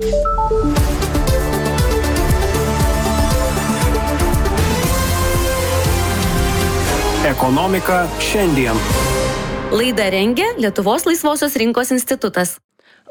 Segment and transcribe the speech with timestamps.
[0.00, 0.08] Ekonomika
[8.20, 8.74] šiandien.
[9.70, 12.60] Laidą rengia Lietuvos laisvosios rinkos institutas.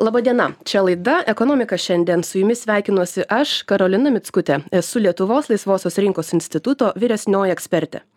[0.01, 2.23] Labadiena, čia laida Ekonomika šiandien.
[2.23, 4.63] Su jumis sveikinuosi aš, Karolina Mitskutė.
[4.71, 8.08] Esu Lietuvos laisvosios rinkos instituto vyresnioji ekspertė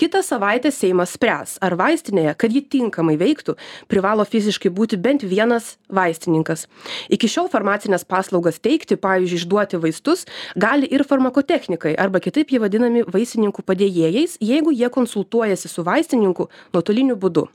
[0.00, 3.56] kitą savaitę seimas spręs ar vaistinėje kad ji tinkamai veiktų
[3.90, 6.66] privalo fiziškai būti bent vienas vaistininkas.
[7.12, 13.06] Iki šiol farmacines paslaugas teikti pavyzdžiui išduoti vaistus gali ir farmakotechnikai arba kitaip jie vadinami
[13.06, 17.48] vaistininkų padėjėjais jeigu jie konsultuojasi su vaistininku nuotoliniu būdu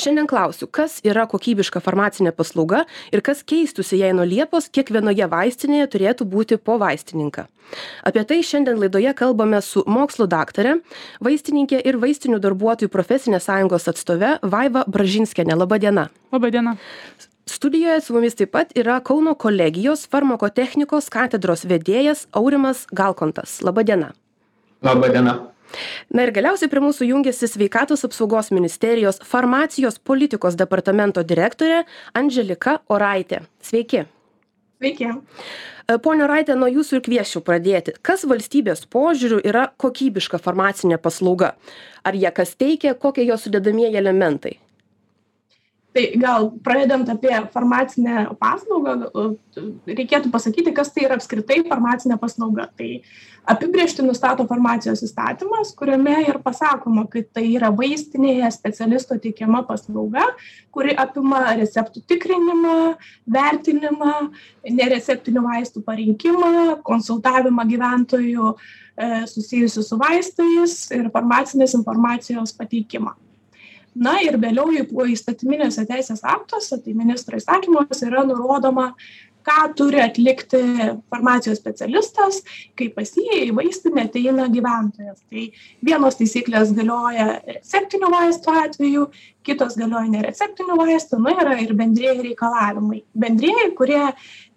[0.00, 5.90] šiandien klausiu kas yra kokybiška farmacinė paslauga ir kas keistųsi jei nuo liepos kiekvienoje vaistinėje
[5.94, 7.46] turėtų būti po vaistininką.
[8.04, 10.78] Apie tai šiandien laidoje kalbame su mokslų daktare
[11.24, 16.10] vaistininke ir vaistinių darbuotojų profesinės sąjungos atstove vaiva bražinskiene laba diena.
[16.32, 16.76] Laba diena.
[17.48, 23.60] Studijoje su mumis taip pat yra Kauno kolegijos farmakotechnikos katedros vedėjas Aurimas Galkontas.
[23.64, 24.14] Labadiena.
[24.84, 25.53] Labadiena
[26.14, 31.84] na ir galiausiai prie mūsų jungiasi sveikatos apsaugos ministerijos farmacijos politikos departamento direktorė
[32.18, 34.06] andželika oraitė sveiki
[34.84, 35.06] Sveiki.
[35.88, 37.94] E, pone Raitė, nuo jūsų ir kvieščiau pradėti.
[38.04, 41.54] Kas valstybės požiūrių yra kokybiška farmacinė paslauga?
[42.04, 44.58] Ar jie kas teikia, kokie jo sudėdamieji elementai?
[45.94, 48.96] Tai gal pradedant apie farmacinę paslaugą,
[49.86, 52.64] reikėtų pasakyti, kas tai yra apskritai farmacinė paslauga.
[52.74, 52.88] Tai
[53.54, 60.26] apibriežti nustato farmacijos įstatymas, kuriame ir pasakoma, kad tai yra vaistinėje specialisto teikiama paslauga,
[60.74, 62.76] kuri apima receptų tikrinimą,
[63.38, 64.14] vertinimą,
[64.66, 68.56] nereceptinių vaistų parinkimą, konsultavimą gyventojų e,
[69.30, 73.14] susijusių su vaistais ir farmacinės informacijos pateikimą
[73.94, 74.72] na ir vėliau
[75.14, 78.92] įstatyminiuose teisės aktuose tai ministro įsakymuose yra nurodoma
[79.44, 80.60] ką turi atlikti
[81.12, 82.40] farmacijos specialistas
[82.78, 85.20] kai pas jį į vaistinę ateina gyventojas.
[85.28, 85.44] Tai
[85.84, 89.06] vienos taisyklės galioja receptinių vaistų atveju
[89.44, 93.02] kitos galioja nereceptinių vaistų na yra ir bendrieji reikalavimai.
[93.12, 94.04] Bendrieji kurie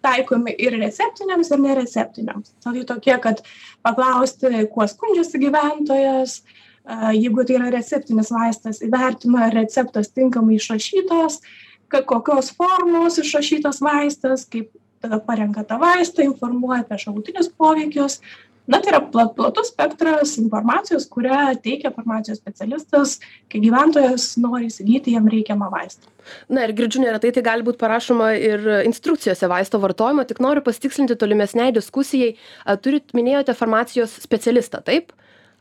[0.04, 2.54] taikomi ir receptiniams ir nereceptiniams.
[2.64, 3.44] Tai tokie kad
[3.84, 6.40] paklausti kuo skundžiasi gyventojas
[6.88, 11.40] jeigu tai yra receptinis vaistas įvertina ar receptas tinkamai išrašytas
[11.88, 14.70] kokios formos išrašytas vaistas kaip
[15.02, 18.20] tada parenka tą vaistą informuoja apie šalutinius poveikius.
[18.68, 23.14] Na tai yra pla platus spektras informacijos kurią teikia farmacijos specialistas
[23.48, 26.10] kai gyventojas nori įsigyti jam reikiamą vaistą.
[26.52, 31.16] Na ir girdžiu neretai tai gali būt parašoma ir instrukcijose vaisto vartojimo tik noriu pasitikslinti
[31.16, 32.34] tolimesnei diskusijai.
[32.84, 35.14] Turit minėjote farmacijos specialistą taip?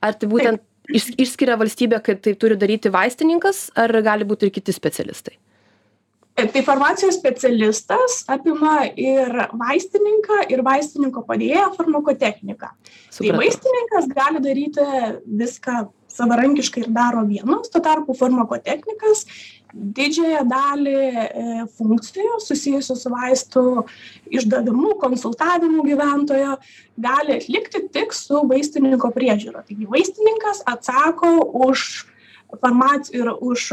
[0.03, 4.55] Ar tai būtent iš išskiria valstybė kad tai turi daryti vaistininkas ar gali būt ir
[4.59, 5.37] kiti specialistai?
[6.37, 12.69] Tai farmacijos specialistas apima ir vaistininką ir vaistininko padėjėją farmakotechniką
[13.17, 14.85] tai vaistininkas gali daryti
[15.39, 15.79] viską
[16.17, 19.25] savarankiškai ir daro vienas tuo tarpu farmakotechnikas
[19.73, 23.63] didžiąją dalį e, funkcijų susijusių su vaistų
[24.39, 26.55] išdavimu konsultavimu gyventojo
[26.97, 29.65] gali atlikti tik su vaistininko priežiūra.
[29.67, 31.33] Taigi vaistininkas atsako
[31.67, 32.07] už
[32.61, 33.65] farmac ir už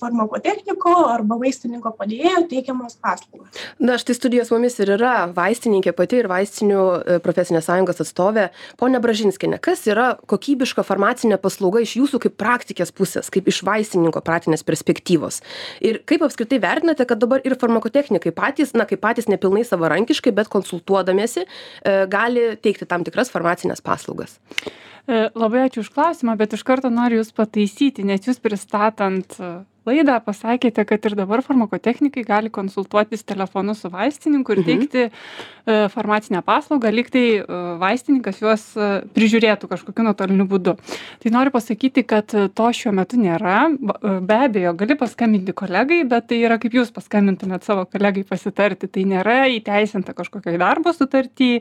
[0.00, 6.22] farmakotechniko arba vaistininko padėjėjo teikiamas paslaugas na štai studijoj su mumis ir yra vaistininkė pati
[6.22, 8.48] ir vaistinių e, profesinės sąjungos atstovė
[8.80, 14.22] ponia bražinskiene kas yra kokybiška farmacinė paslauga iš jūsų kaip praktikės pusės kaip iš vaistininko
[14.24, 15.40] praktinės perspektyvos?
[15.84, 20.50] Ir kaip apskritai vertinate kad dabar ir farmakotechnikai patys na kaip patys nepilnai savarankiškai bet
[20.52, 21.48] konsultuodamiesi e,
[22.10, 24.38] gali teikti tam tikras farmacines paslaugas?
[24.64, 29.36] E, labai ačiū už klausimą, bet iš karto noriu Jūs pataisyti, nes Jūs pristatant
[29.88, 34.66] laidą pasakėte kad ir dabar farmakotechnikai gali konsultuotis telefonu su vaistininku ir mhm.
[34.66, 37.44] teikti e, farmacinę paslaugą lyg tai e,
[37.80, 40.76] vaistininkas juos e, prižiūrėtų kažkokiu nuotoliniu būdu.
[41.22, 43.68] Tai noriu pasakyti kad to šiuo metu nėra.
[44.24, 48.88] Be abejo gali paskambinti kolegai bet tai yra kaip jūs paskambintumėt savo kolegai pasitarti.
[48.94, 51.58] Tai nėra įteisinta kažkokioj darbo sutarty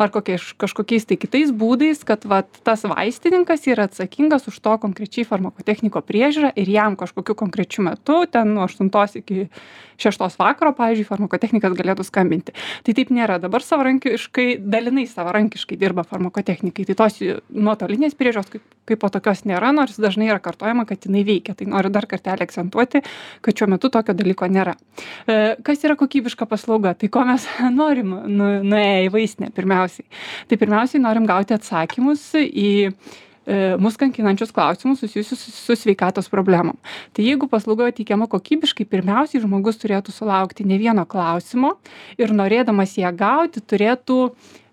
[0.00, 5.26] ar kokiais kažkokiais tai kitais būdais kad vat tas vaistininkas yra atsakingas už to konkrečiai
[5.28, 9.48] farmakotechniko priežiūrą ir jam kažkokiu konkrečiu konkrečiu metu ten nuo aštuntos iki
[10.00, 12.54] šeštos vakaro pavyzdžiui farmakotechnikas galėtų skambinti.
[12.86, 13.36] Tai taip nėra.
[13.36, 16.86] Dabar savarankiškai dalinai savarankiškai dirba farmakotechnikai.
[16.88, 17.18] Tai tos
[17.52, 21.52] nuotolinės priežiūros kaip kaipo tokios nėra nors dažnai yra kartojama kad jinai veikia.
[21.54, 23.04] Tai noriu dar kartelį akcentuoti
[23.44, 24.78] kad šiuo metu tokio dalyko nėra.
[25.28, 26.96] E, kas yra kokybiška paslauga?
[26.96, 27.44] Tai ko mes
[27.80, 30.08] norim nu nuėję į vaistinę pirmiausiai?
[30.48, 32.70] Tai pirmiausiai norim gauti atsakymus į
[33.80, 36.76] mus kankinančius klausimus susijusius su, sveikatos problemom.
[37.16, 41.76] Tai jeigu paslauga teikiama kokybiškai, pirmiausiai žmogus turėtų sulaukti ne vieno klausimo
[42.20, 44.20] ir norėdamas ją gauti turėtų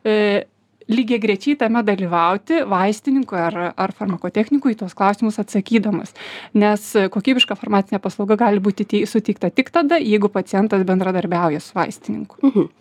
[0.06, 0.46] e,
[0.88, 6.14] lygiai grečiai tame dalyvauti vaistininkui ar, ar farmakotechnikui tuos klausimus atsakydamas.
[6.56, 12.44] Nes kokybiška farmacinė paslauga gali būti suteikta tik tada, jeigu pacientas bendradarbiauja su vaistininku.
[12.44, 12.76] Mhm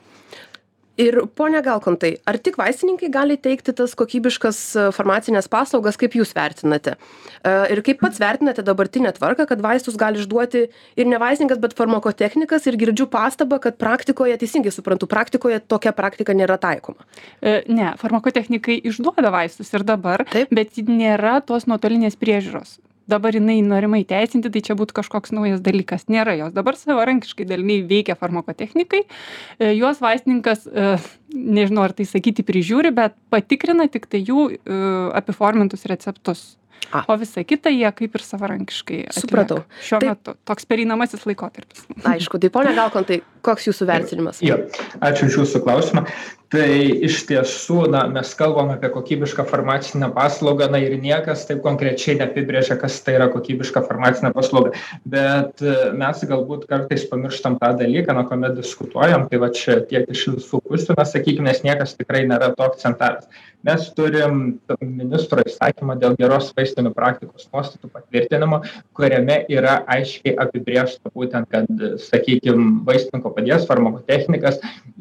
[1.00, 6.32] ir pone galkontai ar tik vaistininkai gali teikti tas kokybiškas e, farmacines paslaugas kaip jūs
[6.36, 6.96] vertinate?
[7.42, 10.64] E, ir kaip pats vertinate dabartinę tvarką kad vaistus gali išduoti
[10.96, 12.66] ir ne vaistininkas bet farmakotechnikas?
[12.70, 17.06] Ir girdžiu pastabą kad praktikoje teisingai suprantu praktikoje tokia praktika nėra taikoma.
[17.40, 22.78] E, ne farmakotechnikai išduoda vaistus ir dabar bet nėra tos nuotolinės priežiūros
[23.10, 27.86] dabar jinai norima įteisinti tai čia būtų kažkoks naujas dalykas nėra jos dabar savarankiškai daliniai
[27.88, 30.92] veikia farmakotechnikai e, juos vaistininkas e,
[31.32, 34.78] nežinau ar tai sakyti prižiūri bet patikrina tiktai jų e,
[35.18, 36.54] apiformintus receptus
[36.92, 37.02] A.
[37.08, 38.98] O visa kita jie kaip ir savarankiškai.
[39.08, 39.22] Atlieka.
[39.24, 39.62] Supratau.
[39.82, 40.12] Šiuo Taip.
[40.12, 41.82] metu toks pereinamasis laikotarpis.
[42.06, 44.38] Aišku, tai ponia Galkontai, koks jūsų vertinimas?
[44.44, 44.60] Jo,
[45.02, 46.04] ačiū už jūsų klausimą.
[46.52, 46.66] Tai
[47.02, 52.76] iš tiesų, na, mes kalbam apie kokybišką farmacinę paslaugą, na ir niekas taip konkrečiai neapibrėžia,
[52.78, 54.70] kas tai yra kokybiška farmacinė paslauga.
[55.10, 60.06] Bet e, mes galbūt kartais pamirštam tą dalyką, nuo kuomet diskutuojam, tai va čia tiek
[60.14, 63.26] iš visų pusių, na, sakykime, nes niekas tikrai nėra to akcentavęs
[63.66, 64.42] mes turim
[64.80, 68.60] ministro įsakymą dėl geros vaistinių praktikos nuostatų patvirtinimo
[68.96, 71.66] kuriame yra aiškiai apibrėžta būtent kad
[72.02, 74.60] sakykim vaistininko padėjėjas farmakotechnikas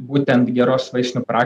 [0.10, 1.45] būtent geros vaistinių praktikos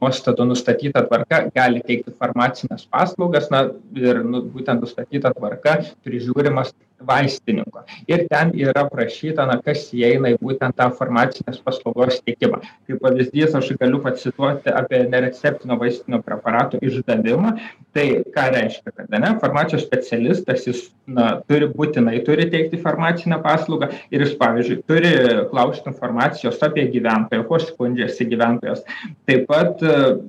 [0.00, 3.64] nuostatų nustatyta tvarka gali teikti farmacines paslaugas na
[3.98, 6.72] ir nu būtent nustatyta tvarka prižiūrimas
[7.08, 7.84] vaistininko.
[8.10, 13.54] Ir ten yra aprašyta na kas įeina į būtent tą farmacinės paslaugos teikimą kaip pavyzdys
[13.56, 17.54] aš galiu pacituoti apie nereceptinio vaistinio preparato išdavimą.
[17.94, 23.90] Tai ką reiškia kad ane farmacijos specialistas jis na turi būtinai turi teikti farmacinę paslaugą
[24.10, 25.12] ir jis pavyzdžiui turi
[25.52, 28.82] klausti informacijos apie gyventoją kuo skundžiasi gyventojas.
[29.28, 29.84] Taip pat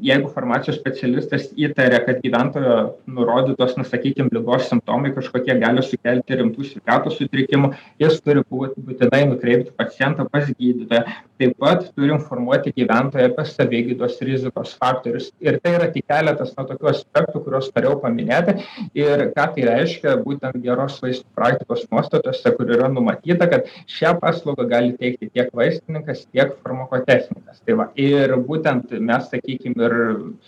[0.05, 2.77] jeigu farmacijos specialistas įtaria kad gyventojo
[3.09, 7.71] nurodytos na sakykim ligos simptomai kažkokie gali sukelti rimtų sveikatos sutrikimų
[8.01, 11.03] jis turi būt būtinai nukreipti pacientą pas gydytoją
[11.39, 15.31] taip pat turi informuoti gyventoją apie savigydos rizikos faktorius.
[15.43, 18.55] Ir tai yra tik keletas na tokių aspektų kuriuos norėjau paminėti.
[18.97, 24.67] Ir ką tai reiškia būtent geros vaistų praktikos nuostatose kur yra numatyta kad šią paslaugą
[24.71, 27.61] gali teikti tiek vaistininkas tiek farmakotechnikas.
[27.65, 29.97] Tai va ir būtent mes sakykim ir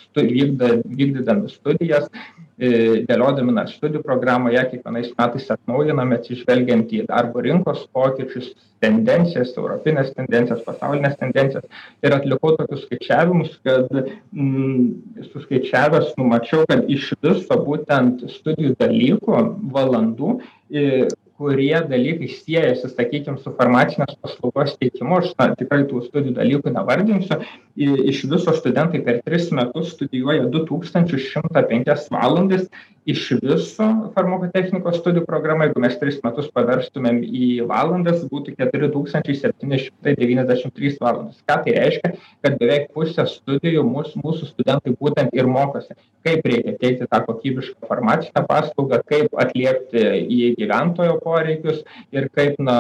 [0.07, 2.07] stu vykda vykdydami studijas
[2.57, 8.53] e, dėliodami na studijų programą ją kiekvienais metais atnaujiname atsižvelgiant į darbo rinkos pokyčius
[8.83, 11.68] tendencijas europines tendencijas pasaulines tendencijas.
[12.06, 20.35] Ir atlikau tokius skaičiavimus kad mm, suskaičiavęs numačiau kad iš viso būtent studijų dalykų valandų
[21.38, 27.38] kurie dalykai siejasi sakykim su farmacinės paslaugos teikimu aš na tikrai tų studijų dalykų nevardinsiu
[27.77, 32.65] i iš viso studentai per tris metus studijuoja du tūkstančius šimtą penkias valandas.
[33.07, 33.85] Iš viso
[34.15, 40.18] farmakotechnikos studijų programa jeigu mes tris metus paverstumėm į valandas būtų keturi tūkstančiai septyni šimtai
[40.19, 41.39] devyniasdešim trys valandos.
[41.47, 42.12] Ką tai reiškia?
[42.44, 45.95] Kad beveik pusę studijų mus mūsų studentai būtent ir mokosi
[46.27, 50.03] kaip reikia teikti tą kokybišką farmacinę paslaugą kaip atliepti
[50.38, 51.83] į gyventojo poreikius
[52.15, 52.77] ir kaip na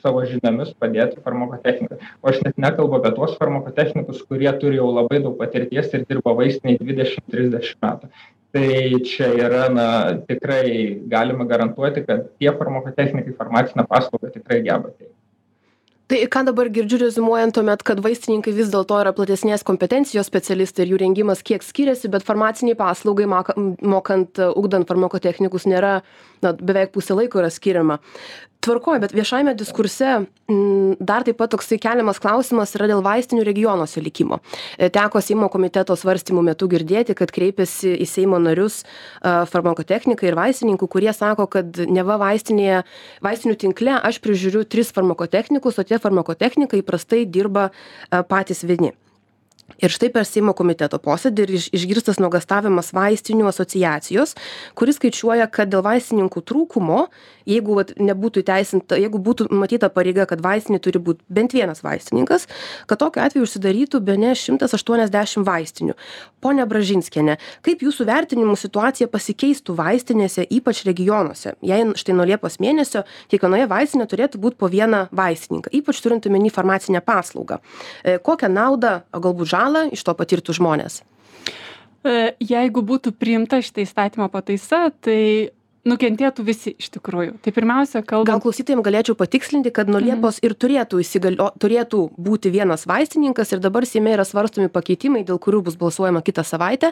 [0.00, 1.98] savo žiniomis padėti farmakotechnikai.
[2.22, 6.34] O aš net nekalbu apie tuos farmakotechnikus kurie turi jau labai daug patirties ir dirba
[6.40, 8.10] vaistinėj dvidešim trisdešim metų.
[8.56, 9.88] Tai čia yra na
[10.28, 15.16] tikrai galima garantuoti kad tie farmakotechnikai farmacinę paslaugą tikrai geba teikt
[16.06, 20.92] tai ką dabar girdžiu reziumuojant tuomet kad vaistininkai vis dėlto yra platesnės kompetencijos specialistai ir
[20.92, 25.96] jų rengimas kiek skiriasi bet farmacinei paslaugai maka mokant ugdant farmakotechnikus nėra
[26.46, 27.98] na beveik pusė laiko yra skiriama
[28.66, 30.08] tvarkoj bet viešajame diskurse
[30.50, 34.40] m, dar taip pat toksai keliamas klausimas yra dėl vaistinių regionuose likimo.
[34.76, 38.82] E, teko Seimo komiteto svarstymų metu girdėti, kad kreipiasi į Seimo narius
[39.22, 42.82] farmakotechnikai ir vaistininkų, kurie sako, kad neva vaistinėje,
[43.24, 47.70] vaistinių tinkle aš prižiūriu tris farmakotechnikus, o tie farmakotechnikai įprastai dirba
[48.30, 48.94] patys vieni
[49.82, 54.36] ir štai per seimo komiteto posėdį ir iš išgirstas nuogąstavimas vaistinių asociacijos
[54.78, 57.06] kuri skaičiuoja kad dėl vaistininkų trūkumo
[57.46, 62.48] jeigu vat nebūtų įteisinta jeigu būtų numatyta pareiga kad vaistinėj turi būt bent vienas vaistininkas
[62.90, 65.96] kad tokiu atveju užsidarytų bene šimtas aštuoniasdešim vaistinių.
[66.42, 71.54] Ponia bražinskiene kaip jūsų vertinimu situacija pasikeistų vaistinėse ypač regionuose?
[71.66, 76.50] Jei štai nuo liepos mėnesio kiekvienoje vaistinėje turėtų būt po vieną vaistininką ypač turint omeny
[76.54, 77.60] farmacinę paslaugą.
[78.02, 81.00] E, kokią naudą o galbūt žalą iš to patirtų žmonės?
[82.06, 85.50] E, jeigu būtų priimta šitą įstatymo pataisa, tai
[85.86, 87.36] nukentėtų visi iš tikrųjų.
[87.44, 88.42] Tai pirmiausia, Gal kalbant.
[88.44, 93.86] klausytojams galėčiau patikslinti, kad nuo Liepos ir turėtų, įsigalio, turėtų būti vienas vaistininkas ir dabar
[93.86, 96.90] Seime yra svarstomi pakeitimai, dėl kurių bus balsuojama kitą savaitę.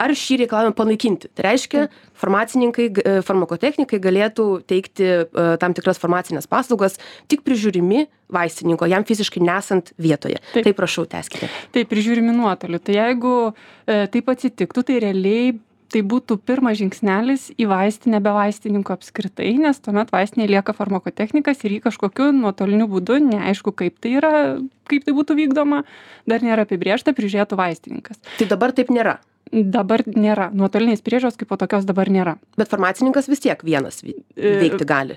[0.00, 1.28] Ar šį reikalavimą panaikinti?
[1.36, 6.96] Tai reiškia, farmacininkai, g- e, farmakotechnikai galėtų teikti e, tam tikras farmacinės paslaugas
[7.28, 10.38] tik prižiūrimi vaistininko, jam fiziškai nesant vietoje.
[10.54, 10.64] Taip.
[10.64, 11.48] Tai prašau, teskite.
[11.74, 12.78] Tai prižiūrimi nuotoliu.
[12.80, 15.58] Tai jeigu e, taip atsitiktų, tai realiai
[15.90, 21.76] tai būtų pirmas žingsnelis į vaistinę be vaistininko apskritai, nes tuomet vaistinėje lieka farmakotechnikas ir
[21.76, 24.34] jį kažkokiu nuotoliniu būdu, neaišku kaip tai yra,
[24.90, 25.82] kaip tai būtų vykdoma,
[26.28, 28.18] dar nėra apibriešta, prižiūrėtų vaistininkas.
[28.38, 29.18] Tai dabar taip nėra.
[29.50, 32.36] Dabar nėra, nuotolinės priežios kaip po tokios dabar nėra.
[32.60, 35.16] Bet farmacininkas vis tiek vienas vi- E, veikti gali.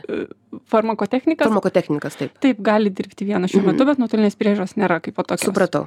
[0.69, 2.33] Farmakotechnikas Farmakotechnikas, taip.
[2.41, 5.45] taip gali dirbti vienas šiuo metu, bet nuotolinės priežios nėra kaip po tokios.
[5.49, 5.85] Supratau.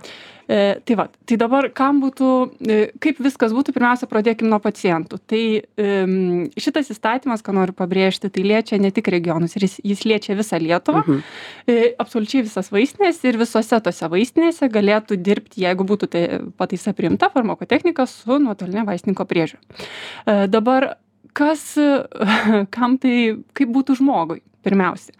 [0.48, 2.28] E, tai va, tai dabar kam būtų,
[2.70, 5.18] e, kaip viskas būtų, pirmiausia, pradėkime nuo pacientų.
[5.26, 10.04] Tai e, šitas įstatymas, ką noriu pabrėžti, tai liečia ne tik regionus, ir jis, jis
[10.06, 11.22] liečia visą Lietuvą, Mhm.
[11.66, 16.22] e, absoliučiai visas vaistinės ir visose tose vaistinėse galėtų dirbti, jeigu būtų tai
[16.58, 19.62] pataisa priimta, farmakotechnika su nuotolinė vaistininko priežiūra.
[19.62, 20.94] E, dabar
[21.36, 21.74] kas,
[22.76, 23.16] kam tai,
[23.56, 24.42] kaip būtų žmogui?
[24.66, 25.14] Pirmiausia,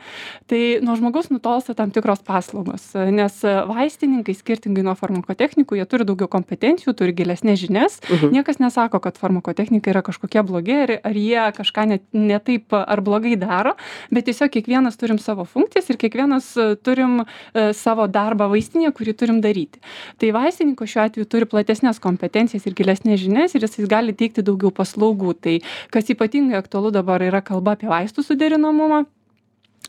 [0.51, 6.27] tai nuo žmogaus nutolsta tam tikros paslaugos, nes vaistininkai skirtingai nuo farmakotechnikų, jie turi daugiau
[6.33, 8.01] kompetencijų, turi gilesnės žinias.
[8.09, 8.35] Mhm.
[8.35, 13.05] Niekas nesako, kad farmakotechnikai yra kažkokie blogi ar, ar jie kažką ne, ne taip ar
[13.07, 13.77] blogai daro,
[14.11, 19.17] bet tiesiog kiekvienas turim savo funkcijas ir kiekvienas e, turim e, savo darbą vaistinėje, kurį
[19.23, 19.79] turim daryti.
[20.19, 24.75] Tai vaistininko šiuo atveju turi platesnės kompetencijas ir gilesnės žinias ir jis gali teikti daugiau
[24.75, 25.37] paslaugų.
[25.39, 25.59] Tai
[25.95, 29.05] kas ypatingai aktualu dabar yra kalba apie vaistų suderinamumą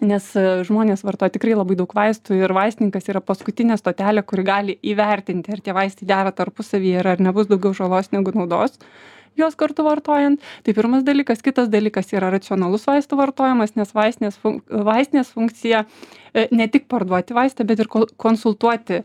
[0.01, 4.77] nes e, žmonės vartoja tikrai labai daug vaistų ir vaistininkas yra paskutinė stotelė, kuri gali
[4.85, 8.77] įvertinti, ar tie vaistai dera tarpusavyje ir ar nebus daugiau žalos negu naudos
[9.37, 10.41] juos kartu vartojant.
[10.65, 11.43] Tai pirmas dalykas.
[11.45, 15.85] Kitas dalykas yra racionalus vaistų vartojimas, nes vaistinės, fun vaistinės funkcija
[16.33, 19.03] ne tik parduoti vaistą, bet ir konsultuoti e,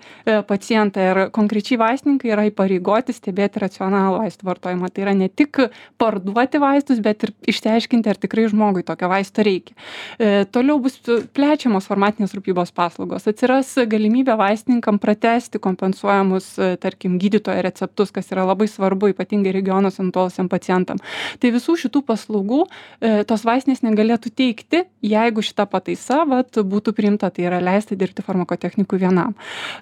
[0.49, 1.03] pacientą.
[1.03, 4.91] Ir konkrečiai vaistininkai yra įpareigoti stebėti racionalų vaistų vartojimą.
[4.93, 5.61] Tai yra ne tik
[6.01, 9.77] parduoti vaistus, bet ir išsiaiškinti, ar tikrai žmogui tokio vaisto reikia.
[10.19, 10.99] E, Toliau bus
[11.35, 13.27] plečiamos formatinės rūpybos paslaugos.
[13.31, 20.05] Atsiras galimybė vaistininkam pratesti kompensuojamus, e, tarkim, gydytojo receptus, kas yra labai svarbu, ypatingai regionuose
[20.05, 21.01] nutolusiam pacientam.
[21.41, 27.12] Tai visų šitų paslaugų e, tos vaistinės negalėtų teikti, jeigu šita pataisa vat, būtų priimta,
[27.21, 29.35] tai yra leista dirbti farmakotechnikui vienam.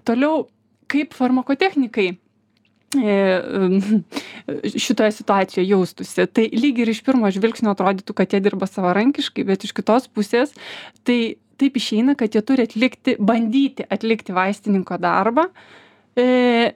[0.09, 0.49] Toliau,
[0.91, 2.09] kaip farmakotechnikai
[2.99, 3.19] e,
[4.87, 6.27] šitoje situacijoje jaustųsi.
[6.27, 10.57] Tai lyg ir iš pirmo žvilgsnio atrodytų, kad jie dirba savarankiškai, bet iš kitos pusės
[11.07, 15.51] tai taip išeina, kad jie turi atlikti, bandyti atlikti vaistininko darbą
[16.17, 16.73] e,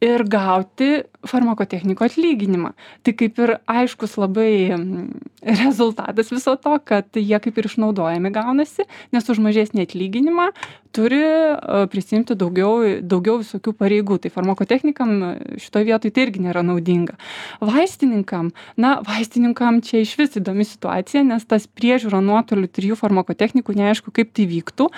[0.00, 0.90] ir gauti
[1.28, 2.72] farmakotechniko atlyginimą.
[3.04, 5.08] Tai kaip ir aiškus labai mm,
[5.62, 10.50] rezultatas viso to, kad jie kaip ir išnaudojami gaunasi, nes už mažesnį atlyginimą
[10.92, 14.18] turi e, prisimti daugiau, daugiau visokių pareigų.
[14.22, 15.12] Tai farmakotechnikam
[15.60, 17.16] šitoje vietoje tai irgi nėra naudinga.
[17.62, 18.50] Vaistininkam,
[18.80, 24.34] na, vaistininkam čia iš vis įdomi situacija, nes tas priežiūro nuotoliu trijų farmakotechnikų neaišku, kaip
[24.36, 24.90] tai vyktų.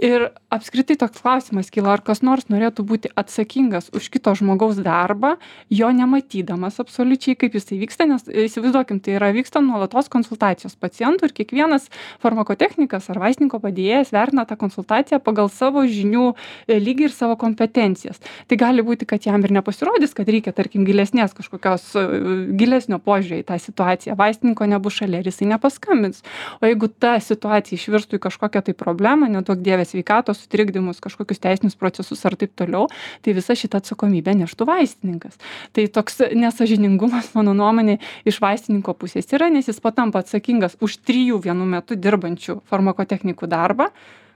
[0.00, 5.36] Ir apskritai toks klausimas kyla, ar kas nors norėtų būti atsakingas už kito žmogaus darbą,
[5.70, 11.34] jo nematydamas absoliučiai, kaip jisai vyksta, nes įsivaizduokim, tai yra vyksta nuolatos konsultacijos pacientų ir
[11.36, 11.88] kiekvienas
[12.22, 18.20] farmakotechnikas ar vaistininko padėjėjas vertina tą konsultaciją pagal savo žinių e, lygį ir savo kompetencijas.
[18.48, 22.04] Tai gali būti, kad jam ir nepasirodys, kad reikia, tarkim, gilesnės kažkokios, e,
[22.58, 24.18] gilesnio požiūrį į tą situaciją.
[24.20, 26.22] Vaistininko nebus šalia ir jisai nepaskambins.
[26.60, 31.78] O jeigu ta situacija išvirstų į kažkokią tai problemą, nedaug dievės sveikatos sutrikdymus, kažkokius teisinius
[31.78, 32.88] procesus ar taip toliau,
[33.24, 35.38] tai visa šita atsakomybė neštų vaistininkas.
[35.76, 41.40] Tai toks nesažiningumas, mano nuomonė, iš vaistininko pusės yra, nes jis patampa atsakingas už trijų
[41.44, 43.90] vienu metu dirbančių farmakotechnikų darbą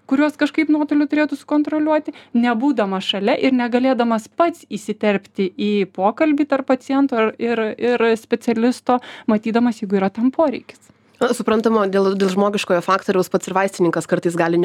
[0.09, 7.19] kuriuos kažkaip nuotoliu turėtų sukontroliuoti, nebūdamas šalia ir negalėdamas pats įsiterpti į pokalbį tarp paciento
[7.21, 7.35] ir,
[7.77, 10.81] ir, specialisto, matydamas, jeigu yra tam poreikis.
[11.19, 14.61] Na, Suprantama, dėl, dėl žmogiškojo faktoriaus pats ir vaistininkas kartais gali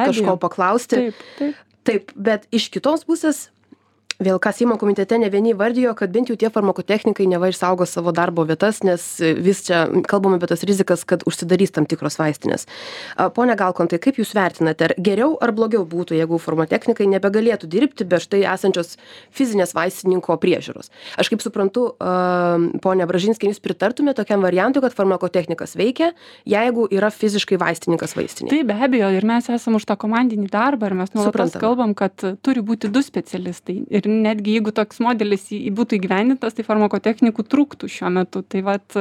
[0.00, 0.14] abejo.
[0.14, 0.96] kažko paklausti.
[0.96, 1.66] Taip, taip.
[1.84, 3.48] Taip, bet iš kitos pusės,
[4.20, 8.12] vėl ką Seimo komitete ne vieni vardijo, kad bent jau tie farmakotechnikai neva išsaugo savo
[8.16, 12.66] darbo vietas, nes vis čia kalbame apie tas rizikas, kad užsidarys tam tikros vaistinės.
[13.36, 18.20] Pone Galkontai, kaip Jūs vertinate, ar geriau ar blogiau būtų, jeigu farmakotechnikai nebegalėtų dirbti be
[18.20, 18.96] štai esančios
[19.36, 20.92] fizinės vaistininko priežiūros?
[21.20, 26.12] Aš kaip suprantu, a, ponia Bražinskė, Jūs pritartumėte tokiam variantui, kad farmakotechnikas veikia,
[26.48, 28.52] jeigu yra fiziškai vaistininkas vaistinėje?
[28.52, 32.20] Taip, be abejo, ir mes esame už tą komandinį darbą ir mes nuolatos kalbam, kad
[32.44, 37.90] turi būti du specialistai ir netgi jeigu toks modelis į, būtų įgyvendintas, tai farmakotechnikų trūktų
[37.90, 38.42] šiuo metu.
[38.42, 39.00] Tai vat,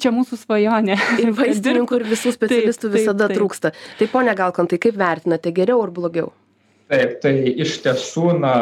[0.00, 0.98] čia mūsų svajonė.
[1.22, 3.40] Ir vaistininkų, ir visų specialistų taip, visada taip, taip.
[3.40, 3.74] trūksta.
[4.00, 6.32] Tai ponia Galkontai, kaip vertinate, geriau ar blogiau?
[6.88, 8.52] Taip tai iš tiesų na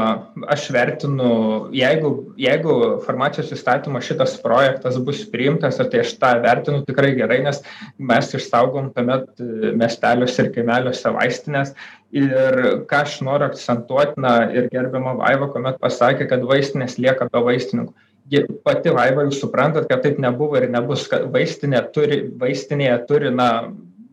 [0.50, 1.28] aš vertinu
[1.74, 2.74] jeigu jeigu
[3.06, 7.62] farmacijos įstatymo šitas projektas bus priimtas ir tai aš tą vertinu tikrai gerai nes
[7.98, 9.44] mes išsaugom tuomet
[9.78, 11.72] miesteliuose ir kaimeliuose vaistines
[12.16, 12.58] ir
[12.90, 17.94] ką aš noriu akcentuot na ir gerbiama vaiva kuomet pasakė kad vaistinės lieka be vaistininkų.
[18.30, 23.30] Ji pati vaiva jūs suprantat kad taip nebuvo ir nebus kad vaistinė turi vaistinėje turi
[23.30, 23.50] na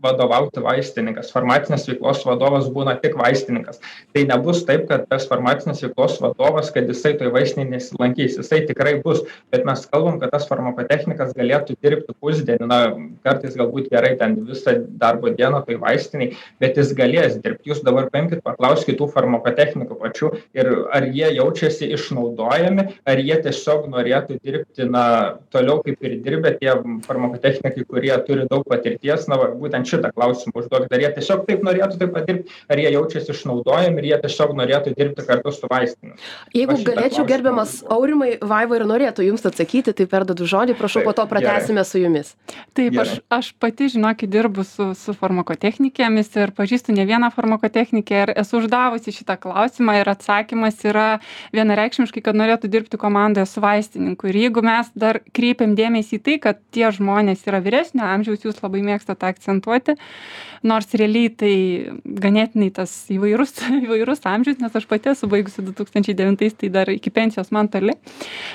[0.04, 1.32] vadovauti vaistininkas.
[1.34, 3.82] Farmacinės veiklos vadovas būna tik vaistininkas.
[4.14, 8.38] Tai nebus taip kad tas farmacinės veiklos vadovas kad jisai toj vaistinėj nesilankys.
[8.42, 12.70] Jisai tikrai bus bet mes kalbam kad tas farmakotechnikas galėtų dirbti pusdienį.
[12.70, 12.80] Na
[13.26, 18.10] kartais galbūt gerai ten visą darbo dieną toj vaistinėj bet jis galės dirbt jūs dabar
[18.14, 24.88] paimkit paklauskit tų farmakotechnikų pačių ir ar jie jaučiasi išnaudojami ar jie tiesiog norėtų dirbti
[24.90, 25.06] na
[25.54, 26.74] toliau kaip ir dirbę tie
[27.08, 29.28] farmakotechnikai kurie turi daug patirties.
[29.32, 32.84] Na va būtent šitą klausimą užduokit ar jie tiesiog taip norėtų taip pat dirbt ar
[32.84, 36.18] jie jaučiasi išnaudojami ir jie tiesiog norėtų dirbti kartu su vaistine
[36.54, 41.26] jeigu galėčiau gerbiamas aurimai vaiva ir norėtų jums atsakyti tai perduodu žodį prašau po to
[41.30, 42.34] pratęsime su jumis.
[42.78, 48.34] Taip aš aš pati žinokit dirbu su su farmakotechnikėmis ir pažįstu ne vieną farmakotechnikę ir
[48.44, 51.08] esu uždavusi šitą klausimą ir atsakymas yra
[51.56, 54.30] vienareikšmiškai kad norėtų dirbti komandoje su vaistininku.
[54.32, 58.62] Ir jeigu mes dar kreipiam dėmesį į tai kad tie žmonės yra vyresnio amžiaus jūs
[58.64, 59.96] labai mėgstat tą akcentuoti investuoti,
[60.64, 61.56] nors realiai tai
[62.06, 63.52] ganėtinai tas įvairus,
[63.84, 67.96] įvairus amžius, nes aš pati esu baigusi 2009, tai dar iki pensijos man toli.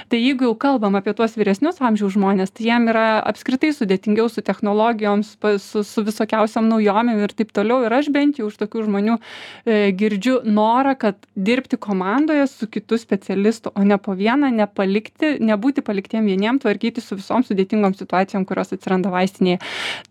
[0.08, 4.44] Tai jeigu jau kalbam apie tuos vyresnius amžiaus žmonės, tai jiem yra apskritai sudėtingiau su
[4.44, 7.84] technologijoms, su, su visokiausiam naujomėm ir taip toliau.
[7.84, 12.96] Ir aš bent jau už tokių žmonių e, girdžiu norą, kad dirbti komandoje su kitu
[13.00, 18.72] specialistu, o ne po vieną, nepalikti, nebūti paliktiem vieniem, tvarkyti su visom sudėtingom situacijom, kurios
[18.72, 19.60] atsiranda vaistinėje.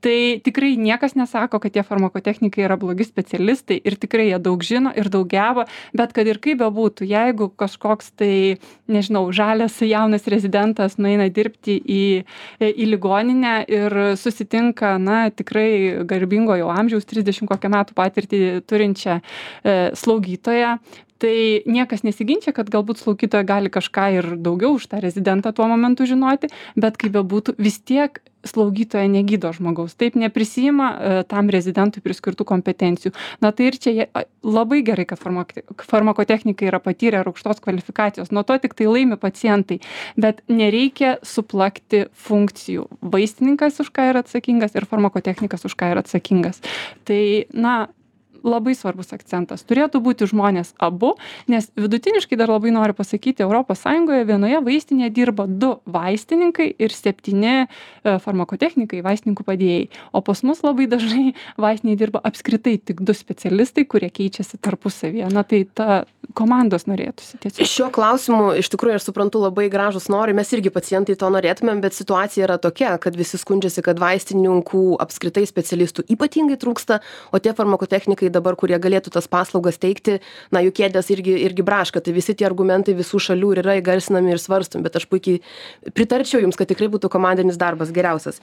[0.03, 4.91] Tai tikrai niekas nesako kad tie farmakotechnikai yra blogi specialistai ir tikrai jie daug žino
[4.97, 8.57] ir daug geba bet kad ir kaip bebūtų jeigu kažkoks tai
[8.91, 12.03] nežinau žalias jaunas rezidentas nueina dirbti į
[12.59, 19.75] į ligoninę ir susitinka na tikrai garbingo jau amžiaus trisdešim kokią metų patirtį turinčią e,
[19.95, 20.77] slaugytoją
[21.17, 26.05] tai niekas nesiginčia kad galbūt slaugytoja gali kažką ir daugiau už tą rezidentą tuo momentu
[26.09, 29.95] žinoti bet kaip bebūtų vis tiek slaugytoja negydo žmogaus.
[29.99, 33.13] Taip neprisiima e, tam rezidentui priskirtų kompetencijų.
[33.43, 34.07] Na tai ir čia jie
[34.45, 35.53] labai gerai kad farmak
[35.87, 38.31] farmakotechnikai yra patyrę ir aukštos kvalifikacijos.
[38.31, 39.79] Nuo to tiktai laimi pacientai.
[40.19, 42.87] Bet nereikia suplakti funkcijų.
[43.01, 46.63] Vaistininkas už ką yra atsakingas ir farmakotechnikas už ką yra atsakingas.
[47.07, 47.21] Tai
[47.53, 47.77] na
[48.43, 49.65] labai svarbus akcentas.
[49.67, 51.15] Turėtų būti žmonės abu
[51.47, 57.53] nes vidutiniškai dar labai noriu pasakyti europos sąjungoje vienoje vaistinėje dirba du vaistininkai ir septyni
[57.63, 57.67] e,
[58.23, 59.87] farmakotechnikai vaistininkų padėjėjai.
[60.15, 65.29] O pas mus labai dažnai vaistinėj dirba apskritai tik du specialistai kurie keičiasi tarpusavyje.
[65.33, 66.05] Na tai ta
[66.37, 67.69] komandos norėtųsi tiesiog.
[67.69, 71.95] Šiuo klausimu iš tikrųjų aš suprantu labai gražūs norai mes irgi pacientai to norėtumėm bet
[71.97, 76.99] situacija yra tokia kad visi skundžiasi kad vaistininkų apskritai specialistų ypatingai trūksta
[77.31, 80.19] o tie farmakotechnikai dabar kurie galėtų tas paslaugas teikti
[80.51, 82.01] na jų kėdės irgi irgi braška.
[82.03, 85.41] Tai visi tie argumentai visų šalių ir yra įgarsinami ir svarstomi bet aš puikiai
[85.97, 88.41] pritarčiau jums kad tikrai būtų komandinis darbas geriausias.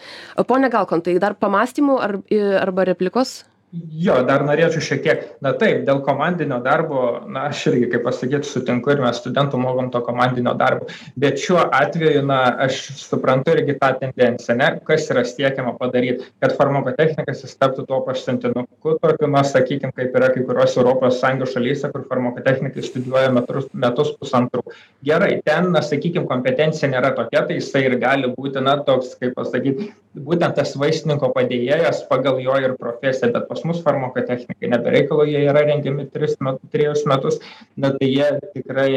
[0.49, 2.19] Pone galkontai dar pamąstymų ar
[2.65, 3.43] arba replikos
[3.75, 8.47] jo dar norėčiau šiek tiek na taip dėl komandinio darbo na aš irgi kaip pasakyt
[8.47, 10.89] sutinku ir mes studentų mokom to komandinio darbo.
[11.21, 16.55] Bet šiuo atveju na aš suprantu irgi tą tendenciją ane kas yra siekiama padaryt kad
[16.59, 21.91] farmakotechnikas jis taptų tuo pasiuntinuku tokiu na sakykim kaip yra kai kuriose europos sąjungos šalyse
[21.95, 24.65] kur farmakotechnikai studijuoja metrus metus pusantrų.
[25.05, 29.35] Gerai ten na sakykim kompetencija nėra tokia tai jisai ir gali būti na toks kaip
[29.39, 34.71] pasakyt būtent tas vaistininko padėjėjas pagal jo ir profesiją bet pas mus farmakotechnikai.
[34.71, 37.41] Ne be reikalo jie yra rengiami tris met trejus metus
[37.77, 38.93] na tai jie tikrai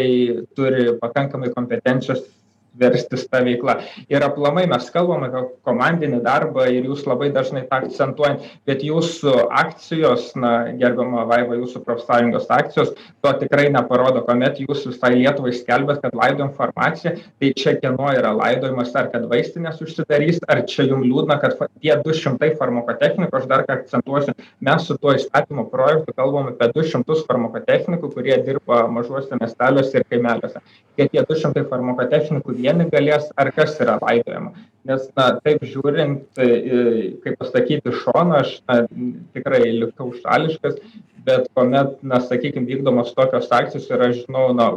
[0.55, 2.23] turi pakankamai kompetencijos
[2.79, 3.79] verstis ta veikla.
[4.09, 9.33] Ir aplamai mes kalbam apie komandinį darbą ir jūs labai dažnai tą akcentuojat bet jūsų
[9.61, 16.01] akcijos na gerbiama vaiva jūsų profsąjungos akcijos to tikrai neparodo kuomet jūs visai lietuvai skelbiat
[16.03, 21.05] kad laidojam farmaciją tai čia kieno yra laidojimas ar kad vaistinės užsidarys ar čia jum
[21.05, 24.35] liūdna kad tie du šimtai farmakotechnikų aš dar kartą akcentuosiu
[24.69, 30.05] mes su tuo įstatymo projektu kalbam apie du šimtus farmakotechnikų kurie dirba mažuose miesteliuose ir
[30.11, 30.61] kaimeliuose.
[30.97, 34.53] Kad tie du šimtai farmakotechnikų vieni galės ar kas yra laidojama.
[34.87, 36.39] Nes na taip žiūrint
[37.23, 38.83] kaip pasakyt iš šono aš na
[39.35, 40.79] tikrai likau šališkas
[41.27, 44.69] bet kuomet na sakykim vykdomos tokios akcijos ir aš žinau na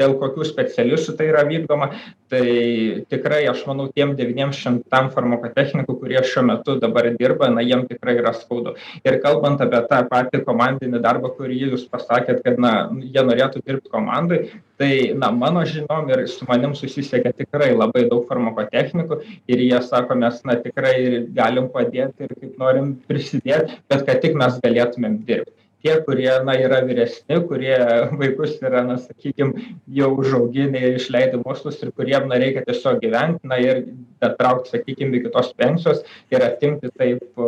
[0.00, 1.90] dėl kokių specialistų tai yra vykdoma
[2.32, 7.86] tai tikrai aš manau tiem devyniem šimtam farmakotechnikų kurie šiuo metu dabar dirba na jiem
[7.88, 8.74] tikrai yra skaudu.
[9.06, 13.90] Ir kalbant apie tą patį komandinį darbą kurį jūs pasakėt kad na jie norėtų dirbt
[13.92, 19.20] komandoj tai na mano žiniom ir su manim susisiekia tikrai labai daug farmakotechnikų
[19.52, 20.96] ir jie sako mes na tikrai
[21.38, 26.30] galim padėt ir kaip norim prisidėt bet kad tik mes galėtumėm dirbt tie kurie
[26.64, 27.76] yra vyresni kurie
[28.20, 29.52] vaikus yra na sakykim
[29.98, 33.82] jau užauginę ir išleidę į mokslus ir kuriem na reikia tiesiog gyvent na ir
[34.24, 37.42] datraukt sakykim iki tos pensijos ir atimti taip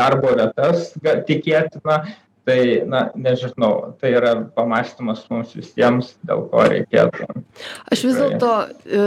[0.00, 0.92] darbo vietas
[1.30, 2.02] tikėtina
[2.44, 7.28] tai na nežinau tai yra pamąstymas mums visiems dėl ko reikėtų.
[7.92, 9.02] Aš vis dėlto e,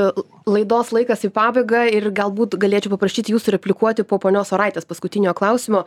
[0.48, 5.84] laidos laikas į pabaigą ir galbūt galėčiau paprašyti jūsų replikuoti po ponios oraitės paskutinio klausimo.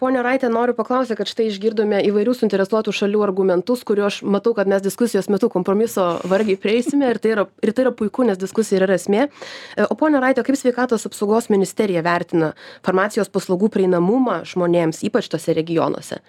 [0.00, 4.68] Ponia oraite noriu paklausti kad štai išgirdome įvairių suinteresuotų šalių argumentus kurių aš matau kad
[4.70, 8.82] mes diskusijos metu kompromiso vargiai prieisime ir tai yra ir tai yra puiku nes diskusija
[8.82, 9.30] yra esmė.
[9.30, 12.52] E, o ponia oraite kaip sveikatos apsaugos ministerija vertina
[12.84, 16.20] farmacijos paslaugų prieinamumą žmonėms ypač tuose regionuose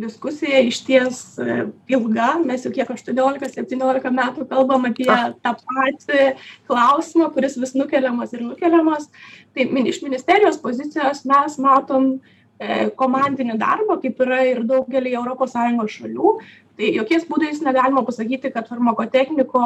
[0.00, 1.56] diskusija išties e,
[1.92, 2.34] ilga.
[2.44, 6.28] Mes jau kiek aštuoniolika septyniolika metų kalbam apie tą patį
[6.70, 9.08] klausimą kuris vis nukeliamas ir nukeliamas.
[9.52, 14.64] Tai iš ministerijos pozicijos mes matom e, komandinį darbą kaip yra ir
[15.12, 16.36] europos sąjungos šalių.
[16.78, 19.64] Tai jokiais būdais negalima pasakyti kad farmakotechniko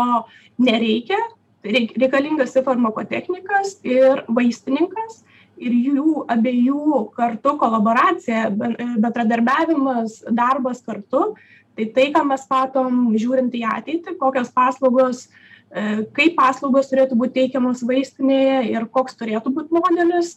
[0.58, 1.20] nereikia.
[1.66, 5.24] Reik reikalingas ir farmakotechnikas ir vaistininkas
[5.56, 11.34] ir jų abiejų kartu kolaboracija bendradarbiavimas darbas kartu
[11.76, 17.34] tai tai ką mes matom žiūrint į ateitį kokios paslaugos e, kaip paslaugos turėtų būt
[17.36, 20.36] teikiamos vaistinėje ir koks turėtų būt modelis.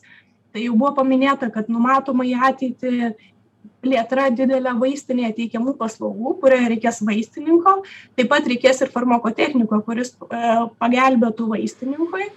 [0.49, 3.13] Tai jau buvo paminėta kad numatoma į ateitį
[3.84, 7.79] plėtra didelė vaistinėje teikiamų paslaugų kurioje reikės vaistininko
[8.17, 10.41] taip pat reikės ir farmakotechniko kuris e,
[10.82, 12.27] pagelbėtų vaistininkui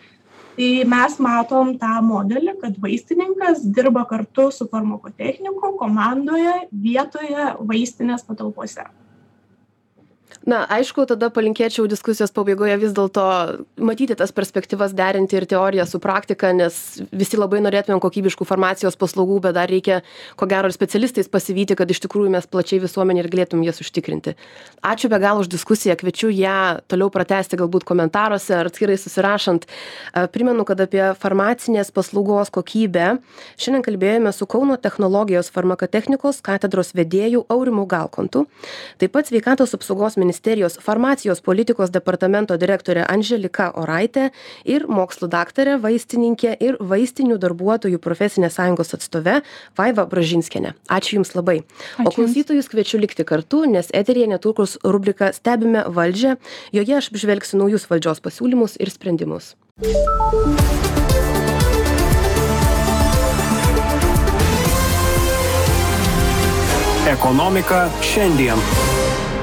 [0.56, 6.56] tai mes matom tą modelį kad vaistininkas dirba kartu su farmakotechniku komandoje
[6.88, 8.84] vietoje vaistinės patalpose
[10.46, 13.24] na aišku tada palinkėčiau diskusijos pabaigoje vis dėlto
[13.82, 16.76] matyti tas perspektyvas derinti ir teoriją su praktika nes
[17.12, 20.00] visi labai norėtumėm kokybiškų farmacijos paslaugų bet dar reikia
[20.36, 24.36] ko gero ir specialistais pasivyti kad iš tikrųjų mes plačiai visuomenei ir galėtum jas užtikrinti.
[24.82, 29.68] Ačiū be galo už diskusiją kviečiu ją toliau pratęsti galbūt komentaruose ar atskirai susirašant.
[30.34, 33.18] Primenu kad apie farmacinės paslaugos kokybę
[33.56, 38.46] šiandien kalbėjome su kauno technologijos farmakotechnikos katedros vedėju aurimu galkontu
[39.02, 44.28] taip pat sveikatos apsaugos ministerijos farmacijos politikos departamento direktorė Anželika Oraitė
[44.64, 49.40] ir mokslų daktarė, vaistininkė ir vaistinių darbuotojų profesinės sąjungos atstove
[49.78, 50.76] Vaiva Bražinskienė.
[50.86, 51.58] Ačiū Jums labai.
[51.98, 56.36] Ačiū o klausytojus kviečiu likti kartu, nes eterija netrukus rubrika Stebime valdžią,
[56.72, 59.54] joje aš apžvelgsiu naujus valdžios pasiūlymus ir sprendimus.
[67.12, 69.01] Ekonomika šiandien.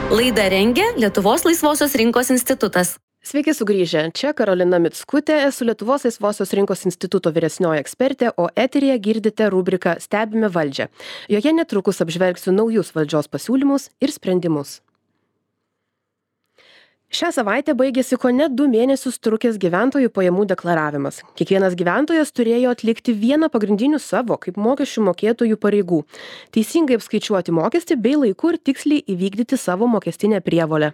[0.09, 2.95] Laidą rengia Lietuvos laisvosios rinkos institutas.
[3.21, 4.07] Sveiki sugrįžę.
[4.17, 10.49] Čia Karolina Mitskutė, esu Lietuvos laisvosios rinkos instituto vyresnioji ekspertė, o eterija girdite rubriką Stebime
[10.49, 10.89] valdžią.
[11.29, 14.79] Joje netrukus apžvelgsiu naujus valdžios pasiūlymus ir sprendimus
[17.09, 21.23] šią savaitę baigėsi kone du mėnesius trukęs gyventojų pajamų deklaravimas.
[21.39, 26.03] Kiekvienas gyventojas turėjo atlikti vieną pagrindinių savo kaip mokesčių mokėtojų pareigų
[26.53, 30.93] teisingai apskaičiuoti mokestį bei laiku ir tiksliai įvykdyti savo mokestinę prievolę.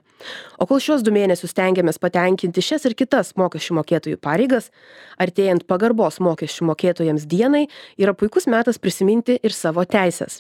[0.56, 4.72] O kol šiuos du mėnesius stengiamės patenkinti šias ir kitas mokesčių mokėtojų pareigas
[5.20, 7.66] artėjant pagarbos mokesčių mokėtojams dienai
[8.00, 10.40] yra puikus metas prisiminti ir savo teises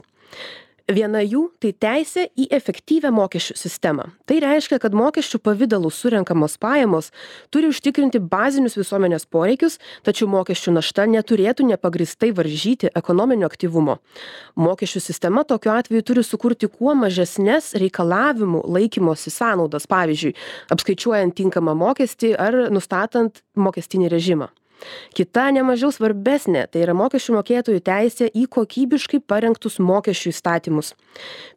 [0.91, 4.07] viena jų tai teisė į efektyvią mokesčių sistemą.
[4.29, 7.11] Tai reiškia kad mokesčių pavidalu surenkamos pajamos
[7.53, 13.97] turi užtikrinti bazinius visuomenės poreikius tačiau mokesčių našta neturėtų nepagrįstai varžyti ekonominio aktyvumo.
[14.55, 20.35] Mokesčių sistema tokiu atveju turi sukurti kuo mažesnes reikalavimų laikymosi sąnaudas pavyzdžiui
[20.75, 24.51] apskaičiuojant tinkamą mokestį ar nustatant mokestinį režimą
[25.15, 30.93] kita nemažiau svarbesnė tai yra mokesčių mokėtojų teisė į kokybiškai parengtus mokesčių įstatymus.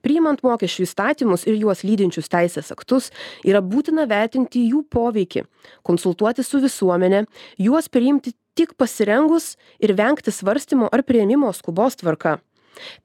[0.05, 3.11] Priimant mokesčių įstatymus ir juos lydinčius teisės aktus
[3.47, 5.45] yra būtina vertinti jų poveikį
[5.87, 7.25] konsultuotis su visuomene
[7.59, 12.39] juos priimti tik pasirengus ir vengti svarstymo ar priėmimo skubos tvarka.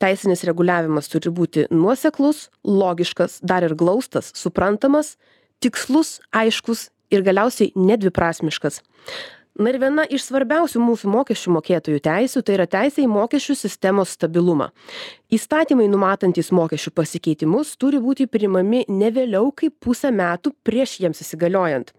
[0.02, 5.16] Teisinis reguliavimas turi būti nuoseklus logiškas dar ir glaustas suprantamas
[5.64, 8.82] tikslus aiškus ir galiausiai nedviprasmiškas
[9.60, 14.14] na ir viena iš svarbiausių mūsų mokesčių mokėtojų teisių tai yra teisė į mokesčių sistemos
[14.18, 14.72] stabilumą.
[15.34, 21.94] Įstatymai numatantys mokesčių pasikeitimus turi būti priimami ne vėliau kaip pusę metų prieš jiems įsigaliojant.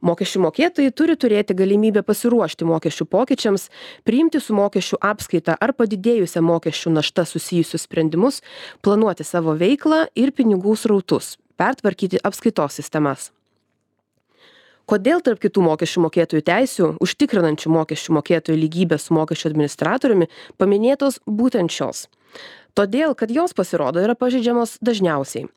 [0.00, 3.66] Mokesčių mokėtojai turi turėti galimybę pasiruošti mokesčių pokyčiams
[4.08, 8.40] priimti su mokesčių apskaita ar padidėjusia mokesčių našta susijusius sprendimus
[8.80, 13.28] planuoti savo veiklą ir pinigų srautus pertvarkyti apskaitos sistemas
[14.90, 21.70] kodėl tarp kitų mokesčių mokėtojų teisių užtikrinančių mokesčių mokėtojų lygybę su mokesčių administratoriumi paminėtos būtent
[21.74, 22.08] šios
[22.74, 25.48] todėl kad jos pasirodo yra pažeidžiamos dažniausiai.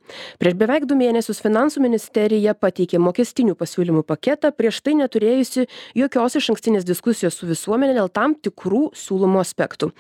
[0.41, 5.67] Prieš beveik du mėnesius finansų ministerija pateikė mokestinių pasiūlymų paketą prieš tai neturėjusi
[5.99, 9.91] jokios išankstinės diskusijos su visuomene dėl tam tikrų siūlomų aspektų.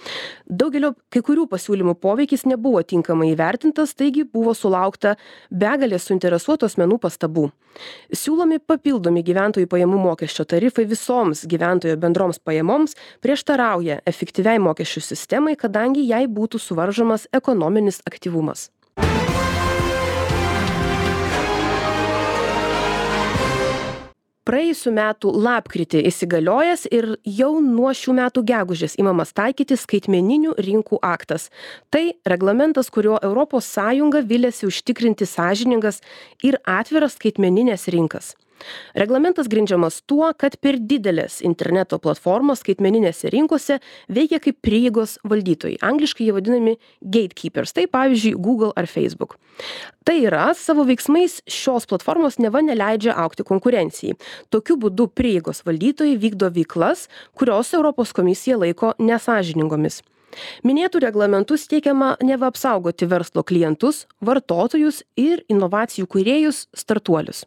[0.47, 5.15] Daugelio kai kurių pasiūlymų poveikis nebuvo tinkamai įvertintas taigi buvo sulaukta
[5.49, 7.49] begalės suinteresuotų asmenų pastabų.
[8.13, 12.93] Siūlomi papildomi gyventojų pajamų mokesčio tarifai visoms gyventojo bendroms pajamoms
[13.25, 18.71] prieštarauja efektyviai mokesčių sistemai kadangi jai būtų suvaržomas varžomas ekonominis aktyvumas.
[24.43, 31.49] Praėjusiu metu lapkritį įsigaliojęs ir jau nuo šių metų gegužės įmamas taikyti skaitmeninių rinkų aktas.
[31.89, 36.01] Tai reglamentas, kuriuo ES vilėsi užtikrinti sąžiningas
[36.43, 38.35] ir atviras skaitmeninės rinkas
[38.95, 45.79] reglamentas grindžiamas tuo kad per didelės interneto platformos skaitmeninėse rinkose veikia kaip prieigos valdytojai.
[45.81, 49.37] Angliškai jie vadinami gatekeepers tai pavyzdžiui google ar facebook.
[50.03, 54.17] Tai yra savo veiksmais šios platformos neva neleidžia augti konkurencijai.
[54.51, 60.01] Tokiu būdu prieigos valdytojai vykdo veiklas kurios europos komisija laiko nesąžiningomis
[60.65, 67.43] minėtu reglamentu siekiama neva apsaugoti verslo klientus vartotojus ir inovacijų kūrėjus startuolius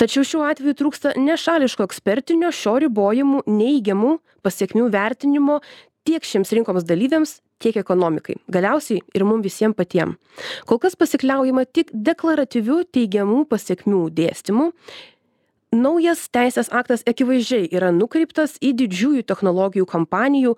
[0.00, 5.60] tačiau šiuo atveju trūksta nešališko ekspertinio šio ribojimų neigiamų pasekmių vertinimo
[6.08, 8.38] tiek šiems rinkoms dalyviams tiek ekonomikai.
[8.48, 10.16] Galiausiai ir mum visiem patiem.
[10.66, 14.70] Kol kas pasikliaujama tik deklaratyviu teigiamų pasekmių dėstymu.
[15.76, 20.56] Naujas teisės aktas akivaizdžiai yra nukreiptas į didžiųjų technologijų kompanijų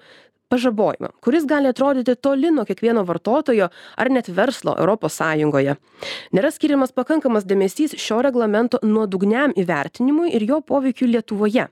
[0.53, 5.77] pažabojimą kuris gali atrodyti toli nuo kiekvieno vartotojo ar net verslo europos sąjungoje.
[6.35, 11.69] Nėra skiriamas pakankamas dėmesys šio reglamento nuodugniam įvertinimui ir jo poveikiui lietuvoje.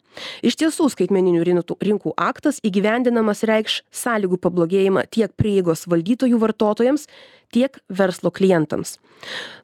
[0.47, 1.45] Iš tiesų skaitmeninių
[1.83, 7.09] rinkų aktas įgyvendinamas reikš sąlygų pablogėjimą tiek prieigos valdytojų vartotojams
[7.51, 8.99] tiek verslo klientams.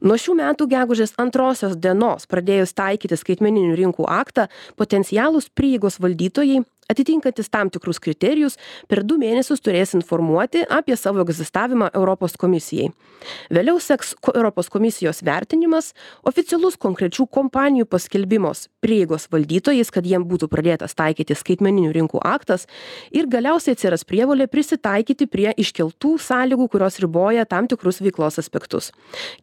[0.05, 7.51] Nuo šių metų gegužės antrosios dienos pradėjus taikyti skaitmeninių rinkų aktą potencialūs prieigos valdytojai atitinkantys
[7.51, 8.57] tam tikrus kriterijus
[8.89, 12.91] per du mėnesius turės informuoti apie savo egzistavimą europos komisijai.
[13.51, 15.93] Vėliau seks europos komisijos vertinimas
[16.27, 22.67] oficialus konkrečių kompanijų paskelbimas prieigos valdytojais kad jiem būtų pradėtas taikyti skaitmeninių rinkų aktas
[23.11, 28.93] ir galiausiai atsiras prievolė prisitaikyti prie iškeltų sąlygų kurios riboja tam tikrus veiklos aspektus.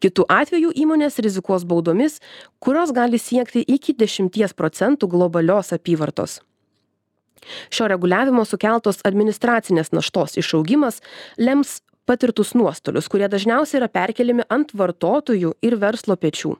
[0.00, 2.20] Kitu atveju įmonės rizikuos baudomis
[2.64, 6.40] kurios gali siekti iki dešimties procentų globalios apyvartos
[7.74, 11.00] šio reguliavimo sukeltos administracinės naštos išaugimas
[11.38, 16.52] lems patirtus nuostolius kurie dažniausiai yra perkeliami ant vartotojų ir verslo pečių.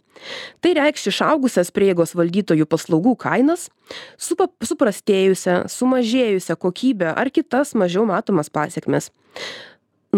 [0.64, 3.68] Tai reikš išaugusias prieigos valdytojų paslaugų kainas
[4.18, 9.10] suprastėjusią sumažėjusią kokybę ar kitas mažiau matomas pasekmes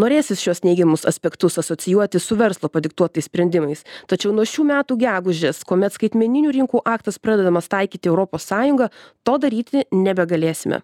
[0.00, 3.84] norėsis šiuos neigiamus aspektus asocijuoti su verslo padiktuotais sprendimais.
[4.10, 8.90] Tačiau nuo šių metų gegužės kuomet skaitmeninių rinkų aktas pradedamas taikyti europos sąjunga
[9.26, 10.82] to daryti nebegalėsime.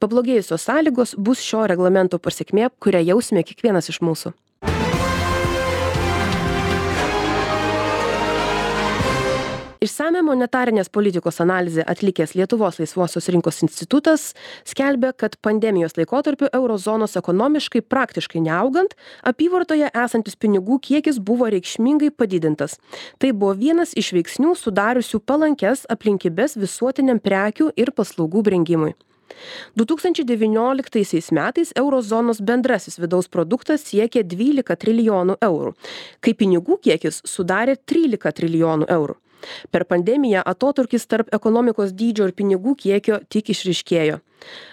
[0.00, 4.32] Pablogėjusios sąlygos bus šio reglamento pasekmė kurią jausime kiekvienas iš mūsų
[9.80, 14.26] išsamią monetarinės politikos analizę atlikęs lietuvos laisvosios rinkos institutas
[14.68, 18.92] skelbia kad pandemijos laikotarpiu euro zonos ekonomiškai praktiškai neaugant
[19.30, 22.76] apyvartoje esantis pinigų kiekis buvo reikšmingai padidintas.
[23.18, 28.92] Tai buvo vienas iš veiksnių sudariusių palankias aplinkybes visuotiniam prekių ir paslaugų brangimui
[29.78, 35.72] du tūkstančiai devynioliktaisiais metais euro zonos bendrasis vidaus produktas siekė dvylika trilijonų eurų
[36.20, 39.16] kai pinigų kiekis sudarė trylika trilijonų eurų
[39.70, 44.20] per pandemiją atotrūkis tarp ekonomikos dydžio ir pinigų kiekio tik išryškėjo.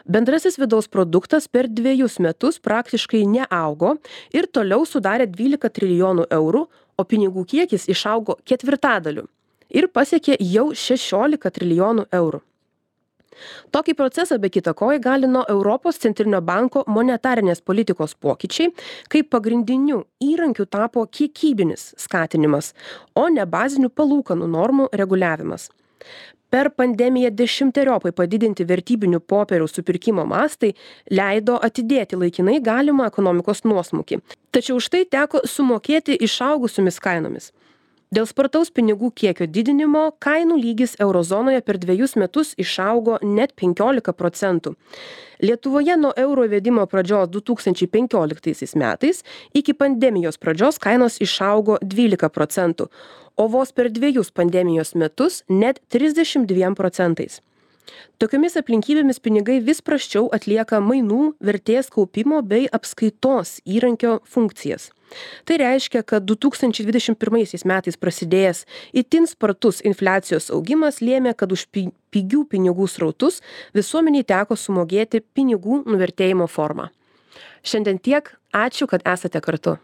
[0.08, 3.98] Bendrasis vidaus produktas per dvejus metus praktiškai neaugo
[4.32, 9.28] ir toliau sudarė dvylika trilijonų eurų o pinigų kiekis išaugo ketvirtadaliu
[9.70, 12.42] ir pasiekė jau šešiolika trilijonų eurų
[13.76, 18.72] tokį procesą be kita ko įgalino europos centrinio banko monetarinės politikos pokyčiai
[19.12, 22.74] kai pagrindiniu įrankiu tapo kiekybinis skatinimas
[23.16, 25.70] o ne bazinių palūkanų normų reguliavimas.
[26.48, 30.70] Per pandemiją dešimteriopai padidinti vertybinių popierių supirkimo mastai
[31.12, 34.22] leido atidėti laikinai galimą ekonomikos nuosmukį.
[34.56, 37.52] Tačiau už tai teko sumokėti išaugusiomis kainomis
[38.14, 44.14] dėl spartaus pinigų kiekio didinimo kainų lygis euro zonoje per dvejus metus išaugo net penkiolika
[44.14, 44.76] procentų.
[45.44, 52.32] Lietuvoje nuo euro įvedimo pradžios du tūkstančiai penkioliktaisiais metais iki pandemijos pradžios kainos išaugo dvylika
[52.34, 52.90] procentų
[53.38, 57.42] o vos per dvejus pandemijos metus net trisdešim dviem procentais
[58.22, 64.92] tokiomis aplinkybėmis pinigai vis prasčiau atlieka mainų vertės kaupimo bei apskaitos įrankio funkcijas.
[65.48, 71.56] Tai reiškia kad du tūkstančiai dvidešim pirmaisiais metais prasidėjęs itin spartus infliacijos augimas lėmė kad
[71.56, 73.42] už pi pigių pinigų srautus
[73.76, 76.92] visuomenei teko sumokėti pinigų nuvertėjimo forma
[77.68, 78.34] šiandien tiek.
[78.56, 79.76] Ačiū kad esate kartu